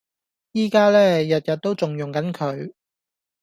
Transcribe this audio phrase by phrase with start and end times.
[0.53, 2.73] 依家呢，日日都仲用緊佢！